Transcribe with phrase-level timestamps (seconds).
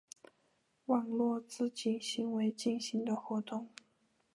[0.85, 3.69] 网络自警行为进行的活动。